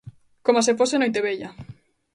[0.45, 1.49] Coma se fose Noitevella.